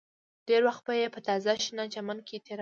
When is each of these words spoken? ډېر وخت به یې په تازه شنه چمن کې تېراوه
ډېر 0.47 0.61
وخت 0.67 0.81
به 0.87 0.93
یې 0.99 1.07
په 1.15 1.19
تازه 1.27 1.51
شنه 1.65 1.83
چمن 1.93 2.17
کې 2.27 2.37
تېراوه 2.45 2.59